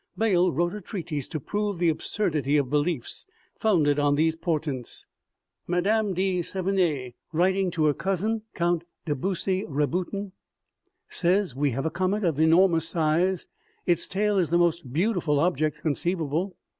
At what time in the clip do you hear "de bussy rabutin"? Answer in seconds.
9.05-10.31